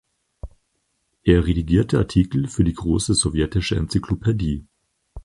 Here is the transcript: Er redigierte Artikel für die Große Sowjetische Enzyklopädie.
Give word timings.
Er 1.25 1.45
redigierte 1.45 1.99
Artikel 1.99 2.47
für 2.47 2.63
die 2.63 2.73
Große 2.73 3.13
Sowjetische 3.13 3.75
Enzyklopädie. 3.75 4.65